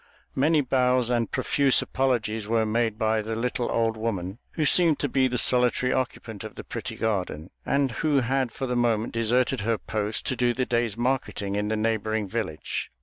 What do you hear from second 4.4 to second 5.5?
who seemed to be the